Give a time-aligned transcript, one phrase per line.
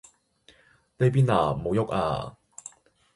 [0.97, 2.35] 呢邊啊，唔好郁啊